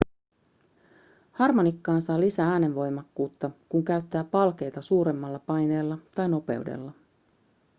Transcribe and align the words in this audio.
harmonikkaan 1.31 2.01
saa 2.01 2.19
lisää 2.19 2.51
äänenvoimakkuutta 2.51 3.51
kun 3.69 3.85
käyttää 3.85 4.23
palkeita 4.23 4.81
suuremmalla 4.81 5.39
paineella 5.39 5.97
tai 6.15 6.27
nopeudella 6.29 6.91